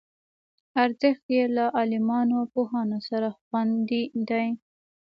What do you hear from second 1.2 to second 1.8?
یې له